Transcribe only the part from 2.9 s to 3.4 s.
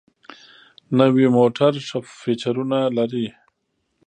لري.